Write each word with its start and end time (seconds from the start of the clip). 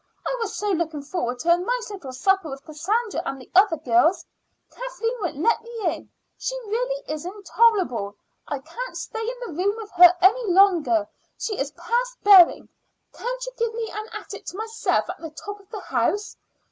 I 0.25 0.35
was 0.39 0.55
so 0.55 0.71
looking 0.71 1.03
forward 1.03 1.37
to 1.41 1.53
a 1.53 1.57
nice 1.57 1.91
little 1.91 2.11
supper 2.11 2.49
with 2.49 2.65
Cassandra 2.65 3.21
and 3.23 3.39
the 3.39 3.51
other 3.53 3.77
girls! 3.77 4.25
Kathleen 4.71 5.13
won't 5.21 5.37
let 5.37 5.61
me 5.61 5.69
in; 5.95 6.09
she 6.39 6.55
really 6.61 7.03
is 7.07 7.23
intolerable. 7.23 8.15
I 8.47 8.57
can't 8.57 8.97
stay 8.97 9.21
in 9.21 9.37
the 9.45 9.61
room 9.63 9.75
with 9.77 9.91
her 9.91 10.11
any 10.23 10.47
longer; 10.51 11.07
she 11.37 11.55
is 11.55 11.69
past 11.73 12.17
bearing. 12.23 12.67
Can't 13.13 13.45
you 13.45 13.51
give 13.59 13.75
me 13.75 13.91
an 13.91 14.09
attic 14.13 14.45
to 14.47 14.57
myself 14.57 15.07
at 15.07 15.19
the 15.19 15.29
top 15.29 15.59
of 15.59 15.69
the 15.69 15.81
house?" 15.81 16.35